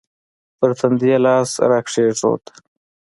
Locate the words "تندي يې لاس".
0.79-1.49